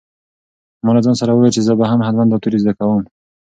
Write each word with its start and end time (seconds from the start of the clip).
ما 0.83 0.91
له 0.95 1.01
ځان 1.05 1.15
سره 1.21 1.31
وویل 1.33 1.55
چې 1.55 1.65
زه 1.67 1.73
به 1.79 1.85
هم 1.91 1.99
حتماً 2.07 2.23
دا 2.29 2.37
توري 2.43 2.57
زده 2.63 2.73
کوم. 2.79 3.01